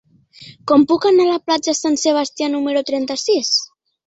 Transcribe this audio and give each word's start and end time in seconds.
Com 0.71 0.85
puc 0.91 1.05
anar 1.09 1.27
a 1.29 1.35
la 1.35 1.43
platja 1.49 1.75
Sant 1.81 1.99
Sebastià 2.05 2.49
número 2.55 2.85
trenta-sis? 2.89 3.55